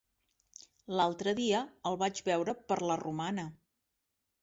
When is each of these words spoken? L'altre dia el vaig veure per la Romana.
L'altre 0.99 1.35
dia 1.41 1.61
el 1.91 2.01
vaig 2.05 2.25
veure 2.33 2.59
per 2.73 2.81
la 2.91 3.01
Romana. 3.07 3.51